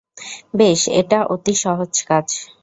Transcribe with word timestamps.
বেশ, 0.59 0.81
এটা 0.99 1.19
অতি 1.33 1.53
সহজ 1.63 1.93
কাজ। 2.09 2.27